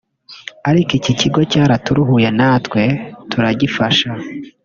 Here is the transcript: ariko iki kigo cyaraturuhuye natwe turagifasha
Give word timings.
ariko 0.69 0.91
iki 0.99 1.13
kigo 1.19 1.39
cyaraturuhuye 1.51 2.29
natwe 2.37 2.81
turagifasha 3.31 4.09